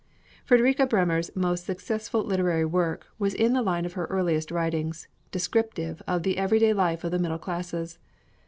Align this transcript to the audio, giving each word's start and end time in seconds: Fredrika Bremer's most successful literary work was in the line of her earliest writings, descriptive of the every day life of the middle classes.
Fredrika 0.43 0.87
Bremer's 0.87 1.29
most 1.35 1.63
successful 1.63 2.23
literary 2.23 2.65
work 2.65 3.05
was 3.19 3.35
in 3.35 3.53
the 3.53 3.61
line 3.61 3.85
of 3.85 3.93
her 3.93 4.07
earliest 4.07 4.49
writings, 4.49 5.07
descriptive 5.29 6.01
of 6.07 6.23
the 6.23 6.39
every 6.39 6.57
day 6.57 6.73
life 6.73 7.03
of 7.03 7.11
the 7.11 7.19
middle 7.19 7.37
classes. 7.37 7.99